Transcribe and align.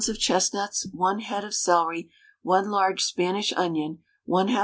of 0.09 0.17
chestnuts, 0.19 0.87
1 0.93 1.19
head 1.21 1.43
of 1.43 1.53
celery, 1.53 2.09
1 2.43 2.71
large 2.71 3.03
Spanish 3.03 3.53
onion, 3.53 3.99
1/2 4.27 4.49
lb. 4.49 4.59